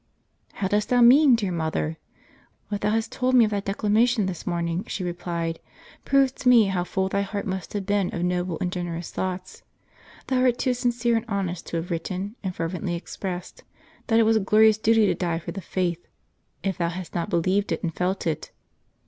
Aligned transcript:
"How 0.53 0.67
dost 0.67 0.89
thou 0.89 1.01
mean, 1.01 1.35
dear 1.35 1.51
mother? 1.51 1.99
""What 2.69 2.81
thou 2.81 2.89
hast 2.89 3.11
told 3.11 3.35
me 3.35 3.45
of 3.45 3.51
thy 3.51 3.59
declamation 3.59 4.25
this 4.25 4.47
morn 4.47 4.67
ing," 4.67 4.85
she 4.85 5.03
replied, 5.03 5.59
"proves 6.05 6.31
to 6.31 6.49
me 6.49 6.65
how 6.69 6.83
full 6.85 7.07
thy 7.07 7.21
heart 7.21 7.45
must 7.45 7.73
have 7.73 7.85
been 7.85 8.09
of 8.11 8.23
noble 8.23 8.57
and 8.59 8.71
generous 8.71 9.11
thoughts; 9.11 9.61
thou 10.25 10.41
art 10.41 10.57
too 10.57 10.73
sin 10.73 10.91
cere 10.91 11.15
and 11.17 11.25
honest 11.27 11.67
to 11.67 11.77
have 11.77 11.91
written, 11.91 12.35
and 12.41 12.55
fervently 12.55 12.95
expressed, 12.95 13.63
that 14.07 14.17
it 14.19 14.23
was 14.23 14.37
a 14.37 14.39
glorious 14.39 14.79
duty 14.79 15.05
to 15.05 15.13
die 15.13 15.37
for 15.37 15.51
the 15.51 15.61
faith, 15.61 16.07
if 16.63 16.79
thou 16.79 16.89
hadst 16.89 17.13
not 17.13 17.29
believed 17.29 17.71
it 17.71 17.83
and 17.83 17.93
felt 17.93 18.25
it." 18.25 18.49